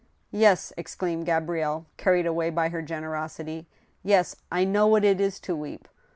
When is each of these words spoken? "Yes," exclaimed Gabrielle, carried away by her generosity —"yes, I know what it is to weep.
"Yes," 0.31 0.73
exclaimed 0.77 1.27
Gabrielle, 1.27 1.85
carried 1.97 2.25
away 2.25 2.49
by 2.49 2.69
her 2.69 2.81
generosity 2.81 3.67
—"yes, 4.03 4.35
I 4.51 4.63
know 4.65 4.87
what 4.87 5.05
it 5.05 5.21
is 5.21 5.39
to 5.41 5.55
weep. 5.55 5.87